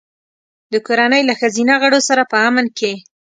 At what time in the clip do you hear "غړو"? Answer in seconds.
1.81-1.99